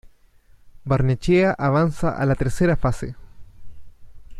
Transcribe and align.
Barnechea 0.83 1.53
avanza 1.53 2.17
a 2.17 2.25
la 2.25 2.33
tercera 2.33 2.75
fase. 2.75 3.15